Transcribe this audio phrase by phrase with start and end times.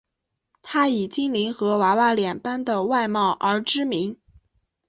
[0.63, 4.17] 她以精灵和娃娃脸般的外貌而知名。